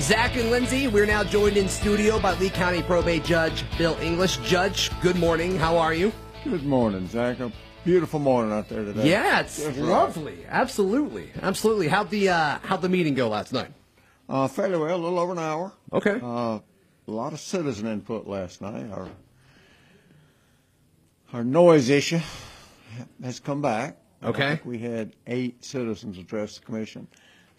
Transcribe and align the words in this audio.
Zach 0.00 0.36
and 0.36 0.50
Lindsay, 0.50 0.86
we're 0.88 1.06
now 1.06 1.24
joined 1.24 1.56
in 1.56 1.68
studio 1.68 2.18
by 2.20 2.34
Lee 2.34 2.50
County 2.50 2.82
Probate 2.82 3.24
Judge 3.24 3.64
Bill 3.76 3.96
English. 4.00 4.36
Judge, 4.38 4.90
good 5.00 5.16
morning. 5.16 5.56
How 5.58 5.76
are 5.76 5.92
you? 5.92 6.12
Good 6.44 6.64
morning, 6.64 7.08
Zach. 7.08 7.40
A 7.40 7.52
beautiful 7.84 8.20
morning 8.20 8.52
out 8.52 8.68
there 8.68 8.84
today. 8.84 9.10
Yeah, 9.10 9.40
it's 9.40 9.56
Just 9.56 9.76
right. 9.78 9.86
lovely. 9.88 10.46
Absolutely, 10.48 11.30
absolutely. 11.42 11.88
How'd 11.88 12.10
the 12.10 12.28
uh, 12.30 12.58
how'd 12.62 12.80
the 12.80 12.88
meeting 12.88 13.14
go 13.14 13.28
last 13.28 13.52
night? 13.52 13.72
Uh, 14.28 14.46
fairly 14.46 14.78
well, 14.78 14.94
a 14.94 14.96
little 14.96 15.18
over 15.18 15.32
an 15.32 15.38
hour. 15.38 15.72
Okay. 15.92 16.18
Uh, 16.22 16.60
a 16.60 16.62
lot 17.10 17.32
of 17.32 17.40
citizen 17.40 17.86
input 17.88 18.26
last 18.26 18.62
night. 18.62 18.90
Our 18.92 19.08
our 21.32 21.44
noise 21.44 21.90
issue 21.90 22.20
has 23.22 23.40
come 23.40 23.60
back. 23.60 23.96
Okay. 24.22 24.44
I 24.44 24.48
think 24.50 24.64
we 24.64 24.78
had 24.78 25.14
eight 25.26 25.64
citizens 25.64 26.18
address 26.18 26.58
the 26.58 26.64
commission. 26.64 27.08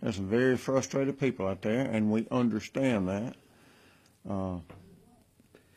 There's 0.02 0.16
some 0.16 0.28
very 0.28 0.56
frustrated 0.58 1.20
people 1.20 1.48
out 1.48 1.62
there, 1.62 1.82
and 1.82 2.12
we 2.12 2.26
understand 2.32 3.10
that. 3.10 3.36
Uh, 4.30 4.60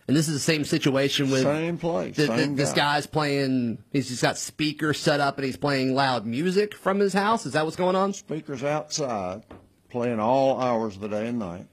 and 0.09 0.17
this 0.17 0.29
is 0.29 0.35
the 0.35 0.41
same 0.41 0.65
situation 0.65 1.31
with 1.31 1.43
Same 1.43 1.79
place, 1.79 2.17
th- 2.17 2.29
th- 2.29 2.41
same 2.41 2.57
this 2.57 2.71
guy. 2.71 2.95
guy's 2.95 3.07
playing. 3.07 3.79
He's 3.93 4.09
just 4.09 4.23
got 4.23 4.37
speakers 4.37 4.99
set 4.99 5.21
up 5.21 5.39
and 5.39 5.45
he's 5.45 5.57
playing 5.57 5.95
loud 5.95 6.27
music 6.27 6.75
from 6.75 6.99
his 6.99 7.13
house. 7.13 7.47
Is 7.47 7.53
that 7.53 7.65
what's 7.65 7.77
going 7.77 7.95
on? 7.97 8.13
speakers 8.13 8.65
outside 8.65 9.45
playing 9.91 10.19
all 10.19 10.61
hours 10.61 10.97
of 10.97 11.03
the 11.03 11.09
day 11.09 11.29
and 11.29 11.39
night. 11.39 11.67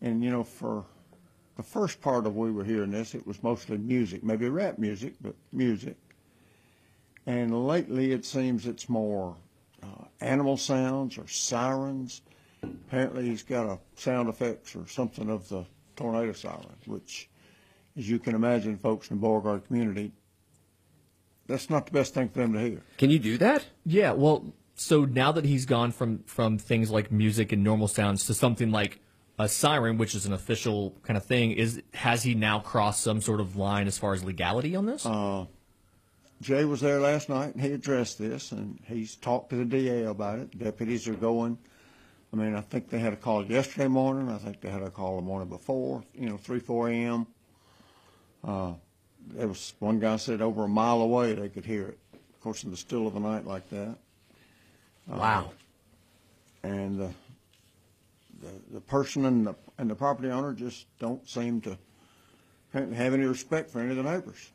And 0.00 0.22
you 0.22 0.30
know, 0.30 0.44
for 0.44 0.84
the 1.56 1.62
first 1.64 2.00
part 2.00 2.26
of 2.26 2.36
we 2.36 2.52
were 2.52 2.62
hearing 2.64 2.92
this, 2.92 3.14
it 3.14 3.26
was 3.26 3.42
mostly 3.42 3.76
music, 3.76 4.22
maybe 4.22 4.48
rap 4.48 4.78
music, 4.78 5.14
but 5.20 5.34
music. 5.52 5.96
And 7.26 7.66
lately, 7.66 8.12
it 8.12 8.24
seems 8.24 8.66
it's 8.66 8.88
more 8.88 9.36
uh, 9.82 10.04
animal 10.20 10.56
sounds 10.56 11.18
or 11.18 11.26
sirens. 11.26 12.22
Apparently, 12.62 13.26
he's 13.26 13.42
got 13.42 13.66
a 13.66 13.78
sound 13.94 14.28
effects 14.28 14.74
or 14.74 14.86
something 14.86 15.30
of 15.30 15.48
the 15.48 15.64
tornado 15.96 16.32
siren, 16.32 16.76
which, 16.86 17.28
as 17.96 18.08
you 18.08 18.18
can 18.18 18.34
imagine, 18.34 18.76
folks 18.76 19.10
in 19.10 19.16
the 19.16 19.20
Beauregard 19.20 19.66
community, 19.66 20.12
that's 21.46 21.70
not 21.70 21.86
the 21.86 21.92
best 21.92 22.14
thing 22.14 22.28
for 22.28 22.40
them 22.40 22.52
to 22.52 22.60
hear. 22.60 22.82
Can 22.98 23.10
you 23.10 23.18
do 23.18 23.38
that? 23.38 23.64
Yeah, 23.84 24.12
well, 24.12 24.52
so 24.74 25.04
now 25.04 25.32
that 25.32 25.44
he's 25.44 25.66
gone 25.66 25.92
from 25.92 26.22
from 26.24 26.58
things 26.58 26.90
like 26.90 27.10
music 27.10 27.52
and 27.52 27.64
normal 27.64 27.88
sounds 27.88 28.26
to 28.26 28.34
something 28.34 28.70
like 28.70 29.00
a 29.38 29.48
siren, 29.48 29.98
which 29.98 30.14
is 30.14 30.26
an 30.26 30.32
official 30.32 30.94
kind 31.02 31.16
of 31.16 31.24
thing, 31.24 31.52
is 31.52 31.82
has 31.94 32.22
he 32.22 32.34
now 32.34 32.60
crossed 32.60 33.02
some 33.02 33.20
sort 33.20 33.40
of 33.40 33.56
line 33.56 33.86
as 33.86 33.98
far 33.98 34.12
as 34.12 34.24
legality 34.24 34.74
on 34.76 34.86
this? 34.86 35.06
Jay 36.40 36.64
was 36.64 36.80
there 36.80 37.00
last 37.00 37.28
night 37.28 37.54
and 37.54 37.62
he 37.62 37.72
addressed 37.72 38.18
this 38.18 38.52
and 38.52 38.78
he's 38.86 39.16
talked 39.16 39.50
to 39.50 39.56
the 39.56 39.64
DA 39.64 40.04
about 40.04 40.38
it. 40.38 40.58
Deputies 40.58 41.08
are 41.08 41.14
going. 41.14 41.58
I 42.32 42.36
mean, 42.36 42.54
I 42.54 42.60
think 42.60 42.90
they 42.90 42.98
had 42.98 43.12
a 43.12 43.16
call 43.16 43.44
yesterday 43.44 43.88
morning. 43.88 44.28
I 44.28 44.38
think 44.38 44.60
they 44.60 44.68
had 44.68 44.82
a 44.82 44.90
call 44.90 45.16
the 45.16 45.22
morning 45.22 45.48
before, 45.48 46.04
you 46.14 46.28
know, 46.28 46.36
3, 46.36 46.60
4 46.60 46.90
a.m. 46.90 47.26
Uh, 48.44 48.72
there 49.34 49.48
was 49.48 49.74
one 49.78 49.98
guy 49.98 50.16
said 50.16 50.40
over 50.40 50.64
a 50.64 50.68
mile 50.68 51.00
away 51.00 51.32
they 51.34 51.48
could 51.48 51.64
hear 51.64 51.88
it. 51.88 51.98
Of 52.12 52.40
course, 52.40 52.64
in 52.64 52.70
the 52.70 52.76
still 52.76 53.06
of 53.06 53.14
the 53.14 53.20
night 53.20 53.46
like 53.46 53.68
that. 53.70 53.96
Wow. 55.06 55.50
And 56.62 57.00
uh, 57.00 57.08
the, 58.40 58.74
the 58.74 58.80
person 58.80 59.24
and 59.24 59.46
the, 59.46 59.54
and 59.78 59.90
the 59.90 59.94
property 59.94 60.28
owner 60.28 60.52
just 60.52 60.86
don't 60.98 61.26
seem 61.28 61.60
to 61.62 61.78
have 62.72 63.14
any 63.14 63.24
respect 63.24 63.70
for 63.70 63.80
any 63.80 63.90
of 63.90 63.96
the 63.96 64.02
neighbors. 64.02 64.50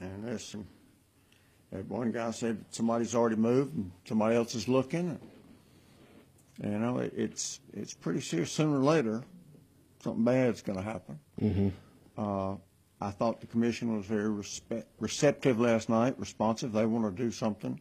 And 0.00 0.24
there's 0.24 0.44
some, 0.44 0.66
that 1.72 1.88
one 1.88 2.10
guy 2.10 2.30
said 2.32 2.64
somebody's 2.70 3.14
already 3.14 3.36
moved 3.36 3.76
and 3.76 3.90
somebody 4.04 4.36
else 4.36 4.54
is 4.54 4.68
looking. 4.68 5.18
And, 6.62 6.72
you 6.72 6.78
know, 6.78 6.98
it, 6.98 7.12
it's, 7.16 7.60
it's 7.72 7.94
pretty 7.94 8.20
serious. 8.20 8.52
Sooner 8.52 8.78
or 8.78 8.82
later, 8.82 9.22
something 10.02 10.24
bad's 10.24 10.62
going 10.62 10.78
to 10.78 10.84
happen. 10.84 11.18
Mm-hmm. 11.40 11.68
Uh, 12.18 12.56
I 13.00 13.10
thought 13.10 13.40
the 13.40 13.46
commission 13.46 13.96
was 13.96 14.04
very 14.04 14.28
respect, 14.28 14.86
receptive 14.98 15.58
last 15.58 15.88
night, 15.88 16.18
responsive. 16.18 16.72
They 16.72 16.86
want 16.86 17.16
to 17.16 17.22
do 17.22 17.30
something. 17.30 17.80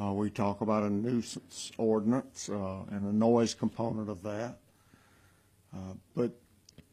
Uh, 0.00 0.12
we 0.12 0.30
talk 0.30 0.60
about 0.62 0.84
a 0.84 0.88
nuisance 0.88 1.72
ordinance 1.76 2.48
uh, 2.48 2.84
and 2.90 3.04
a 3.04 3.12
noise 3.12 3.54
component 3.54 4.08
of 4.08 4.22
that. 4.22 4.58
Uh, 5.74 5.94
but 6.14 6.32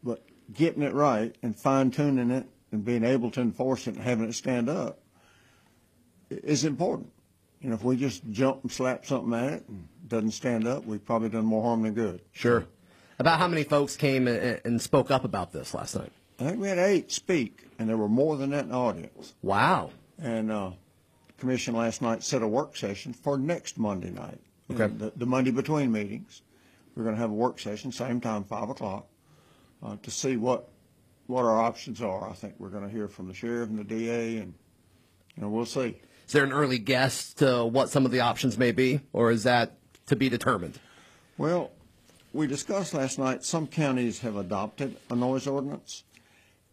but 0.03 0.23
getting 0.53 0.83
it 0.83 0.93
right 0.93 1.35
and 1.41 1.57
fine 1.57 1.89
tuning 1.89 2.31
it 2.31 2.45
and 2.71 2.83
being 2.83 3.03
able 3.03 3.31
to 3.31 3.41
enforce 3.41 3.87
it 3.87 3.95
and 3.95 4.03
having 4.03 4.27
it 4.27 4.33
stand 4.33 4.69
up 4.69 4.99
is 6.29 6.65
important. 6.65 7.11
You 7.61 7.69
know, 7.69 7.75
if 7.75 7.83
we 7.83 7.95
just 7.97 8.23
jump 8.31 8.63
and 8.63 8.71
slap 8.71 9.05
something 9.05 9.33
at 9.33 9.53
it 9.53 9.63
and 9.67 9.87
doesn't 10.07 10.31
stand 10.31 10.67
up, 10.67 10.85
we've 10.85 11.03
probably 11.03 11.29
done 11.29 11.45
more 11.45 11.63
harm 11.63 11.83
than 11.83 11.93
good. 11.93 12.21
Sure. 12.31 12.65
About 13.19 13.39
how 13.39 13.47
many 13.47 13.63
folks 13.63 13.97
came 13.97 14.27
and, 14.27 14.61
and 14.63 14.81
spoke 14.81 15.09
up 15.09 15.23
about 15.23 15.51
this 15.51 15.73
last 15.73 15.95
night? 15.95 16.11
I 16.39 16.43
think 16.43 16.61
we 16.61 16.67
had 16.67 16.77
eight 16.77 17.11
speak, 17.11 17.65
and 17.79 17.89
there 17.89 17.97
were 17.97 18.09
more 18.09 18.37
than 18.37 18.51
that 18.51 18.65
in 18.65 18.69
the 18.69 18.75
audience. 18.75 19.33
Wow. 19.41 19.89
And 20.21 20.51
uh, 20.51 20.71
the 21.27 21.33
commission 21.33 21.75
last 21.75 22.01
night 22.01 22.23
set 22.23 22.43
a 22.43 22.47
work 22.47 22.77
session 22.77 23.13
for 23.13 23.37
next 23.37 23.79
Monday 23.79 24.11
night. 24.11 24.39
Okay. 24.71 24.87
The, 24.87 25.11
the 25.15 25.25
Monday 25.25 25.51
between 25.51 25.91
meetings, 25.91 26.43
we're 26.95 27.03
going 27.03 27.15
to 27.15 27.21
have 27.21 27.31
a 27.31 27.35
work 27.35 27.59
session, 27.59 27.91
same 27.91 28.21
time, 28.21 28.43
five 28.43 28.69
o'clock, 28.69 29.07
uh, 29.81 29.95
to 30.03 30.11
see 30.11 30.37
what 30.37 30.69
what 31.27 31.43
our 31.43 31.61
options 31.61 32.01
are. 32.01 32.29
I 32.29 32.33
think 32.33 32.55
we're 32.57 32.69
going 32.69 32.83
to 32.83 32.89
hear 32.89 33.07
from 33.07 33.27
the 33.27 33.33
sheriff 33.33 33.69
and 33.69 33.79
the 33.79 33.83
DA, 33.83 34.37
and 34.37 34.53
you 35.35 35.41
know 35.43 35.49
we'll 35.49 35.65
see. 35.65 35.97
Is 36.27 36.33
there 36.33 36.43
an 36.43 36.51
early 36.51 36.77
guess 36.77 37.33
to 37.35 37.65
what 37.65 37.89
some 37.89 38.05
of 38.05 38.11
the 38.11 38.19
options 38.19 38.57
may 38.57 38.71
be, 38.71 38.99
or 39.13 39.31
is 39.31 39.43
that 39.43 39.77
to 40.07 40.15
be 40.15 40.29
determined? 40.29 40.79
Well, 41.37 41.71
we 42.33 42.47
discussed 42.47 42.93
last 42.93 43.17
night. 43.17 43.43
Some 43.43 43.65
counties 43.65 44.19
have 44.19 44.35
adopted 44.35 44.97
a 45.09 45.15
noise 45.15 45.47
ordinance, 45.47 46.03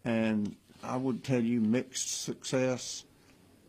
and 0.05 0.57
I 0.83 0.97
would 0.97 1.23
tell 1.23 1.41
you 1.41 1.61
mixed 1.61 2.23
success. 2.25 3.05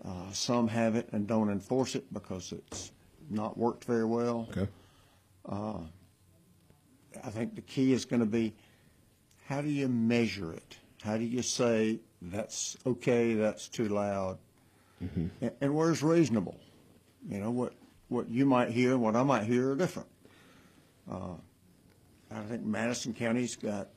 Uh, 0.04 0.32
some 0.32 0.68
have 0.68 0.96
it 0.96 1.10
and 1.12 1.28
don't 1.28 1.50
enforce 1.50 1.96
it 1.96 2.12
because 2.14 2.52
it's 2.52 2.92
not 3.30 3.58
worked 3.58 3.86
very 3.86 4.06
well. 4.06 4.48
Okay. 4.52 4.68
I 7.24 7.30
think 7.30 7.56
the 7.56 7.62
key 7.62 7.94
is 7.94 8.06
going 8.06 8.20
to 8.20 8.26
be 8.26 8.54
how 9.48 9.62
do 9.62 9.70
you 9.70 9.88
measure 9.88 10.52
it? 10.52 10.78
How 11.04 11.18
do 11.18 11.24
you 11.24 11.42
say 11.42 12.00
that's 12.22 12.78
okay, 12.86 13.36
that's 13.36 13.68
too 13.68 13.88
loud, 13.90 14.38
and, 15.00 15.32
and 15.62 15.76
where's 15.76 16.02
reasonable? 16.04 16.58
You 17.30 17.40
know 17.40 17.52
what 17.52 17.74
what 18.08 18.30
you 18.30 18.46
might 18.46 18.70
hear 18.70 18.92
and 18.94 19.02
what 19.02 19.16
I 19.16 19.24
might 19.24 19.44
hear 19.44 19.72
are 19.72 19.76
different. 19.76 20.08
Uh, 21.12 21.36
I 22.32 22.42
think 22.42 22.64
Madison 22.64 23.14
County's 23.14 23.56
got 23.56 23.90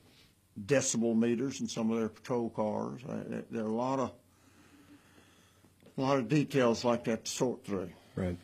decibel 0.65 1.15
meters 1.17 1.61
in 1.61 1.67
some 1.67 1.91
of 1.91 1.99
their 1.99 2.09
patrol 2.09 2.49
cars. 2.49 3.01
Uh, 3.07 3.41
there- 3.51 3.63
are 3.63 3.67
a 3.67 3.71
lot 3.71 3.99
of 3.99 4.11
a 5.97 6.01
lot 6.01 6.17
of 6.17 6.27
details 6.29 6.83
like 6.85 7.03
that 7.05 7.25
to 7.25 7.31
sort 7.31 7.65
through. 7.65 7.89
Right. 8.15 8.37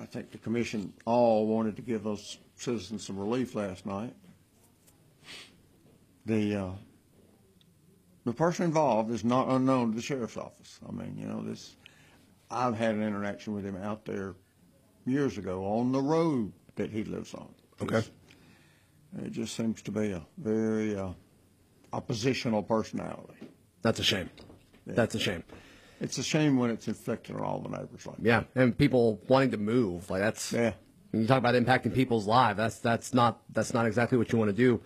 I 0.00 0.04
think 0.06 0.30
the 0.30 0.38
commission 0.38 0.92
all 1.06 1.46
wanted 1.46 1.76
to 1.76 1.82
give 1.82 2.02
those 2.04 2.38
citizens 2.56 3.04
some 3.06 3.18
relief 3.18 3.54
last 3.54 3.86
night. 3.86 4.14
The, 6.26 6.56
uh, 6.56 6.70
the 8.26 8.32
person 8.32 8.64
involved 8.64 9.10
is 9.12 9.24
not 9.24 9.48
unknown 9.48 9.90
to 9.90 9.96
the 9.96 10.02
sheriff's 10.02 10.36
office. 10.36 10.80
I 10.86 10.90
mean, 10.90 11.16
you 11.16 11.26
know, 11.26 11.42
this, 11.42 11.76
I've 12.50 12.76
had 12.76 12.96
an 12.96 13.02
interaction 13.02 13.54
with 13.54 13.64
him 13.64 13.76
out 13.76 14.04
there 14.04 14.34
years 15.06 15.38
ago 15.38 15.64
on 15.64 15.92
the 15.92 16.00
road 16.00 16.52
that 16.74 16.90
he 16.90 17.04
lives 17.04 17.32
on. 17.34 17.48
Okay. 17.80 18.02
It 19.22 19.30
just 19.30 19.54
seems 19.54 19.80
to 19.82 19.92
be 19.92 20.10
a 20.10 20.26
very, 20.38 20.98
uh, 20.98 21.10
oppositional 21.92 22.64
personality. 22.64 23.48
That's 23.82 24.00
a 24.00 24.04
shame. 24.04 24.28
That's 24.84 25.14
a 25.14 25.20
shame. 25.20 25.44
It's 26.00 26.18
a 26.18 26.22
shame 26.24 26.58
when 26.58 26.70
it's 26.70 26.88
inflicted 26.88 27.36
on 27.36 27.42
all 27.42 27.60
the 27.60 27.68
neighbors 27.68 28.06
like 28.06 28.16
that. 28.16 28.24
Yeah, 28.24 28.42
and 28.56 28.76
people 28.76 29.20
wanting 29.28 29.52
to 29.52 29.56
move, 29.56 30.10
like 30.10 30.20
that's 30.20 30.52
Yeah. 30.52 30.72
When 31.12 31.22
you 31.22 31.28
talk 31.28 31.38
about 31.38 31.54
impacting 31.54 31.94
people's 31.94 32.26
lives, 32.26 32.58
that's 32.58 32.78
that's 32.80 33.14
not 33.14 33.40
that's 33.50 33.72
not 33.72 33.86
exactly 33.86 34.18
what 34.18 34.30
you 34.32 34.38
want 34.38 34.50
to 34.50 34.56
do. 34.56 34.82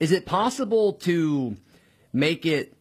Is 0.00 0.12
it 0.12 0.24
possible 0.24 0.94
to 0.94 1.56
make 2.12 2.46
it 2.46 2.75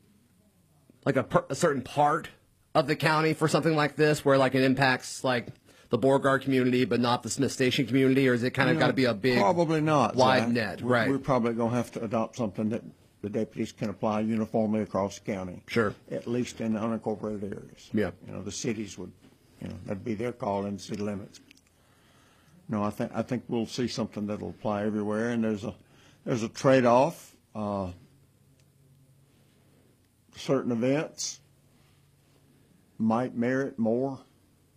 like 1.05 1.15
a, 1.15 1.23
per, 1.23 1.45
a 1.49 1.55
certain 1.55 1.81
part 1.81 2.29
of 2.73 2.87
the 2.87 2.95
county 2.95 3.33
for 3.33 3.47
something 3.47 3.75
like 3.75 3.95
this, 3.95 4.25
where 4.25 4.37
like 4.37 4.55
it 4.55 4.63
impacts 4.63 5.23
like 5.23 5.47
the 5.89 5.97
Beauregard 5.97 6.41
community, 6.41 6.83
but 6.83 6.99
not 6.99 7.23
the 7.23 7.29
Smith 7.29 7.51
Station 7.51 7.85
community, 7.85 8.27
or 8.27 8.33
is 8.33 8.43
it 8.43 8.51
kind 8.51 8.69
of 8.69 8.79
got 8.79 8.87
to 8.87 8.93
be 8.93 9.05
a 9.05 9.13
big 9.13 9.37
Probably 9.39 9.81
not. 9.81 10.15
wide 10.15 10.43
Zach. 10.43 10.49
net, 10.51 10.81
We're- 10.81 10.93
right? 10.99 11.09
We're 11.09 11.19
probably 11.19 11.53
going 11.53 11.69
to 11.71 11.75
have 11.77 11.91
to 11.93 12.03
adopt 12.03 12.35
something 12.37 12.69
that 12.69 12.81
the 13.21 13.29
deputies 13.29 13.71
can 13.71 13.89
apply 13.89 14.21
uniformly 14.21 14.81
across 14.81 15.19
the 15.19 15.31
county. 15.31 15.61
Sure. 15.67 15.93
At 16.11 16.27
least 16.27 16.59
in 16.61 16.73
the 16.73 16.79
unincorporated 16.79 17.43
areas. 17.43 17.89
Yeah. 17.93 18.11
You 18.27 18.33
know, 18.33 18.41
the 18.41 18.51
cities 18.51 18.97
would, 18.97 19.11
you 19.61 19.67
know, 19.69 19.75
that'd 19.85 20.03
be 20.03 20.15
their 20.15 20.31
call 20.31 20.65
in 20.65 20.75
the 20.77 20.81
city 20.81 21.01
limits. 21.01 21.39
No, 22.67 22.83
I 22.83 22.89
think, 22.89 23.11
I 23.13 23.21
think 23.21 23.43
we'll 23.47 23.67
see 23.67 23.87
something 23.87 24.25
that'll 24.27 24.49
apply 24.49 24.85
everywhere, 24.85 25.29
and 25.29 25.43
there's 25.43 25.63
a, 25.63 25.73
there's 26.25 26.41
a 26.43 26.49
trade-off. 26.49 27.35
Uh, 27.53 27.91
certain 30.35 30.71
events 30.71 31.39
might 32.97 33.35
merit 33.35 33.77
more 33.77 34.19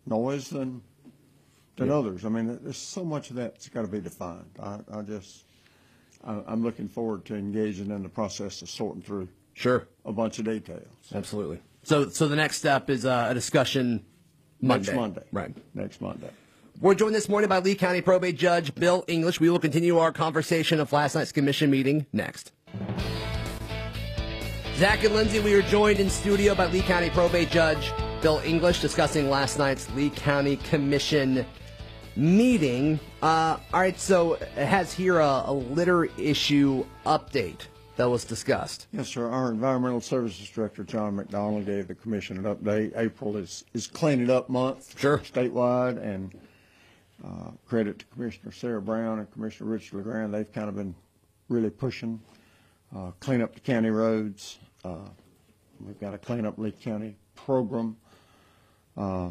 noise 0.06 0.49
than, 0.49 0.82
than 1.76 1.90
others. 1.90 2.25
I 2.25 2.28
mean, 2.28 2.58
there's 2.62 2.76
so 2.76 3.05
much 3.05 3.31
of 3.31 3.37
that's 3.37 3.69
got 3.69 3.82
to 3.82 3.88
be 3.88 4.00
defined. 4.00 4.50
I, 4.60 4.78
I 4.93 5.02
just, 5.02 5.44
I, 6.25 6.40
I'm 6.46 6.62
looking 6.62 6.88
forward 6.88 7.25
to 7.26 7.37
engaging 7.37 7.90
in 7.90 8.02
the 8.02 8.08
process 8.08 8.62
of 8.62 8.70
sorting 8.70 9.02
through 9.02 9.28
Sure. 9.55 9.88
a 10.05 10.12
bunch 10.12 10.38
of 10.38 10.44
details. 10.44 10.87
Absolutely. 11.14 11.60
So, 11.82 12.08
so 12.08 12.28
the 12.28 12.37
next 12.37 12.58
step 12.58 12.90
is 12.90 13.05
uh, 13.05 13.26
a 13.31 13.34
discussion 13.34 14.05
Monday. 14.60 14.87
Next 14.87 14.96
Monday. 14.96 15.22
Right. 15.32 15.56
Next 15.75 16.00
Monday. 16.00 16.31
We're 16.81 16.94
joined 16.94 17.14
this 17.14 17.28
morning 17.28 17.49
by 17.49 17.58
Lee 17.58 17.75
County 17.75 18.00
Probate 18.00 18.37
Judge 18.37 18.72
Bill 18.75 19.05
English. 19.08 19.40
We 19.40 19.50
will 19.50 19.58
continue 19.58 19.99
our 19.99 20.12
conversation 20.12 20.78
of 20.78 20.93
last 20.93 21.16
night's 21.16 21.32
commission 21.32 21.70
meeting 21.70 22.06
next. 22.12 22.52
Zach 24.78 25.02
and 25.02 25.12
Lindsay, 25.12 25.40
we 25.40 25.54
are 25.54 25.62
joined 25.62 25.98
in 25.98 26.08
studio 26.08 26.54
by 26.54 26.66
Lee 26.66 26.82
County 26.82 27.10
Probate 27.10 27.50
Judge 27.50 27.90
Bill 28.22 28.40
English 28.44 28.80
discussing 28.80 29.28
last 29.28 29.58
night's 29.58 29.90
Lee 29.96 30.10
County 30.10 30.54
Commission 30.54 31.44
meeting. 32.14 33.00
Uh, 33.20 33.58
all 33.75 33.80
right, 33.80 33.98
so 33.98 34.34
it 34.34 34.52
has 34.54 34.92
here 34.92 35.19
a, 35.19 35.42
a 35.46 35.52
litter 35.52 36.04
issue 36.16 36.86
update 37.04 37.62
that 37.96 38.08
was 38.08 38.25
discussed. 38.25 38.86
Yes, 38.92 39.08
sir. 39.08 39.28
Our 39.28 39.50
Environmental 39.50 40.00
Services 40.00 40.48
Director, 40.48 40.84
John 40.84 41.16
McDonald, 41.16 41.66
gave 41.66 41.88
the 41.88 41.96
commission 41.96 42.36
an 42.36 42.44
update. 42.44 42.96
April 42.96 43.36
is, 43.36 43.64
is 43.74 43.88
cleaning 43.88 44.31
up 44.31 44.48
month. 44.48 44.96
Sure. 44.96 45.19
Statewide, 45.19 46.00
and 46.00 46.32
uh, 47.26 47.50
credit 47.66 47.98
to 47.98 48.06
Commissioner 48.06 48.52
Sarah 48.52 48.81
Brown 48.81 49.19
and 49.19 49.28
Commissioner 49.32 49.70
Richard 49.70 49.96
LeGrand. 49.96 50.32
They've 50.32 50.52
kind 50.52 50.69
of 50.69 50.76
been 50.76 50.94
really 51.48 51.70
pushing, 51.70 52.20
uh, 52.94 53.10
clean 53.19 53.42
up 53.42 53.54
the 53.54 53.60
county 53.60 53.90
roads. 53.90 54.60
Uh, 54.88 54.96
We've 55.81 56.00
got 56.00 56.12
a 56.12 56.19
Clean 56.19 56.44
Up 56.44 56.58
Lee 56.58 56.73
County 56.73 57.17
program. 57.37 57.96
Uh, 58.96 59.31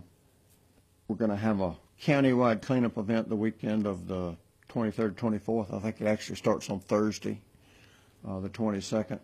We're 1.08 1.18
going 1.18 1.32
to 1.32 1.36
have 1.36 1.60
a 1.60 1.76
countywide 2.02 2.62
cleanup 2.62 2.98
event 2.98 3.28
the 3.28 3.36
weekend 3.36 3.86
of 3.86 4.08
the 4.08 4.38
23rd, 4.70 5.16
24th. 5.16 5.74
I 5.74 5.80
think 5.80 6.00
it 6.00 6.06
actually 6.06 6.36
starts 6.38 6.70
on 6.70 6.80
Thursday 6.80 7.42
uh, 8.26 8.40
the 8.40 8.50
22nd. 8.50 9.20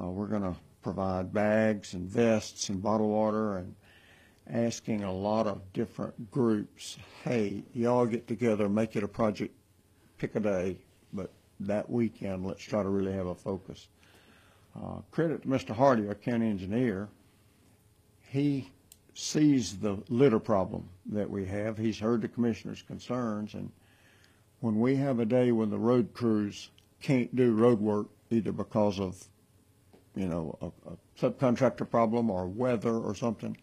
Uh, 0.00 0.06
we're 0.06 0.28
going 0.28 0.42
to 0.42 0.54
provide 0.82 1.34
bags 1.34 1.92
and 1.92 2.08
vests 2.08 2.68
and 2.70 2.80
bottled 2.82 3.10
water 3.10 3.58
and 3.58 3.74
asking 4.48 5.02
a 5.02 5.12
lot 5.12 5.46
of 5.46 5.60
different 5.72 6.30
groups, 6.30 6.96
hey, 7.24 7.62
y'all 7.74 8.06
get 8.06 8.26
together, 8.26 8.68
make 8.68 8.96
it 8.96 9.02
a 9.02 9.08
project, 9.08 9.54
pick 10.18 10.34
a 10.36 10.40
day, 10.40 10.78
but 11.12 11.30
that 11.60 11.90
weekend, 11.90 12.46
let's 12.46 12.62
try 12.62 12.82
to 12.82 12.88
really 12.88 13.12
have 13.12 13.26
a 13.26 13.34
focus. 13.34 13.88
Uh, 14.80 15.00
credit 15.10 15.42
to 15.42 15.48
Mr. 15.48 15.74
Hardy, 15.74 16.06
our 16.06 16.14
county 16.14 16.48
engineer. 16.48 17.08
He 18.30 18.70
sees 19.14 19.78
the 19.78 19.98
litter 20.08 20.38
problem 20.38 20.88
that 21.06 21.28
we 21.28 21.44
have. 21.46 21.76
He's 21.76 21.98
heard 21.98 22.22
the 22.22 22.28
commissioner's 22.28 22.82
concerns, 22.82 23.54
and 23.54 23.72
when 24.60 24.78
we 24.78 24.94
have 24.96 25.18
a 25.18 25.24
day 25.24 25.50
when 25.50 25.70
the 25.70 25.78
road 25.78 26.12
crews 26.12 26.70
can't 27.00 27.34
do 27.34 27.52
road 27.52 27.80
work 27.80 28.06
either 28.30 28.52
because 28.52 29.00
of, 29.00 29.24
you 30.14 30.28
know, 30.28 30.56
a, 30.60 30.66
a 30.90 30.96
subcontractor 31.18 31.88
problem 31.88 32.30
or 32.30 32.46
weather 32.46 32.94
or 32.94 33.14
something, 33.14 33.56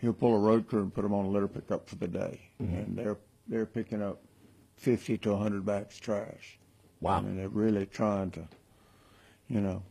he'll 0.00 0.12
pull 0.12 0.34
a 0.34 0.38
road 0.38 0.68
crew 0.68 0.82
and 0.82 0.94
put 0.94 1.02
them 1.02 1.14
on 1.14 1.24
a 1.24 1.28
litter 1.28 1.48
pickup 1.48 1.88
for 1.88 1.96
the 1.96 2.08
day, 2.08 2.40
and 2.58 2.96
they're 2.96 3.18
they're 3.48 3.66
picking 3.66 4.02
up 4.02 4.20
fifty 4.76 5.16
to 5.18 5.36
hundred 5.36 5.64
bags 5.64 5.96
of 5.96 6.00
trash. 6.02 6.58
Wow. 7.00 7.18
I 7.18 7.20
mean, 7.22 7.36
they're 7.36 7.48
really 7.48 7.86
trying 7.86 8.30
to, 8.32 8.46
you 9.48 9.60
know, 9.60 9.82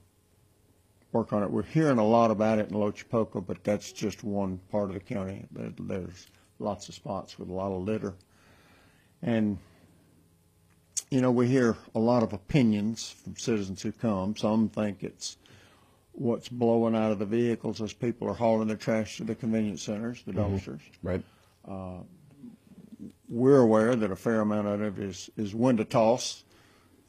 work 1.15 1.31
on 1.31 1.43
it. 1.43 1.49
We're 1.49 1.63
hearing 1.63 1.97
a 1.97 2.05
lot 2.05 2.29
about 2.29 2.59
it 2.59 2.69
in 2.69 2.75
Loachapoka, 2.75 3.45
but 3.45 3.63
that's 3.63 3.93
just 3.93 4.23
one 4.23 4.59
part 4.69 4.89
of 4.89 4.95
the 4.95 4.99
county. 4.99 5.45
There, 5.51 5.71
there's 5.79 6.27
lots 6.59 6.89
of 6.89 6.95
spots 6.95 7.39
with 7.39 7.49
a 7.49 7.53
lot 7.53 7.71
of 7.71 7.83
litter, 7.83 8.13
and 9.21 9.57
you 11.09 11.21
know, 11.21 11.31
we 11.31 11.47
hear 11.47 11.77
a 11.93 11.99
lot 11.99 12.21
of 12.21 12.33
opinions 12.33 13.15
from 13.23 13.37
citizens 13.37 13.81
who 13.81 13.93
come. 13.93 14.35
Some 14.35 14.67
think 14.67 15.03
it's 15.03 15.37
what's 16.11 16.49
blowing 16.49 16.95
out 16.95 17.11
of 17.11 17.19
the 17.19 17.25
vehicles 17.25 17.81
as 17.81 17.93
people 17.93 18.29
are 18.29 18.33
hauling 18.33 18.67
their 18.67 18.77
trash 18.77 19.17
to 19.17 19.23
the 19.23 19.35
convenience 19.35 19.83
centers, 19.83 20.21
the 20.23 20.33
mm-hmm. 20.33 20.55
dumpsters. 20.55 20.81
Right. 21.01 21.23
Uh, 21.65 21.99
we're 23.29 23.59
aware 23.59 23.95
that 23.95 24.11
a 24.11 24.15
fair 24.15 24.41
amount 24.41 24.67
of 24.67 24.81
it 24.81 25.03
is, 25.03 25.29
is 25.37 25.55
window 25.55 25.83
toss. 25.85 26.43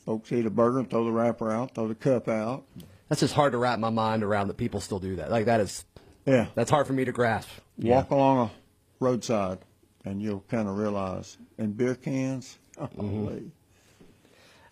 Folks 0.04 0.30
eat 0.30 0.46
a 0.46 0.50
burger 0.50 0.78
and 0.78 0.88
throw 0.90 1.04
the 1.04 1.10
wrapper 1.10 1.50
out, 1.50 1.74
throw 1.74 1.88
the 1.88 1.94
cup 1.94 2.28
out. 2.28 2.64
That's 3.08 3.20
just 3.20 3.34
hard 3.34 3.52
to 3.52 3.58
wrap 3.58 3.78
my 3.78 3.90
mind 3.90 4.22
around 4.22 4.48
that 4.48 4.56
people 4.56 4.80
still 4.80 4.98
do 4.98 5.16
that. 5.16 5.30
Like 5.30 5.44
that 5.46 5.60
is 5.60 5.84
Yeah. 6.24 6.46
that's 6.54 6.70
hard 6.70 6.86
for 6.86 6.92
me 6.92 7.04
to 7.04 7.12
grasp. 7.12 7.48
Walk 7.78 8.10
along 8.10 8.48
a 8.48 8.50
roadside 9.04 9.58
and 10.04 10.22
you'll 10.22 10.44
kind 10.48 10.68
of 10.68 10.76
realize, 10.78 11.36
and 11.58 11.76
beer 11.76 11.94
cans, 11.94 12.58
golly. 12.96 13.50